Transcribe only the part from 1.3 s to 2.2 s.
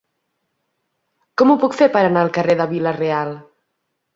Com ho puc fer per